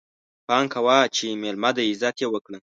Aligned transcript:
پام 0.47 0.65
کوه 0.73 0.97
چې 1.15 1.25
ميلمه 1.43 1.69
دی، 1.75 1.83
عزت 1.91 2.15
يې 2.21 2.27
وکړه! 2.31 2.59